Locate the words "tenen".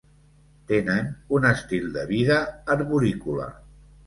0.71-1.11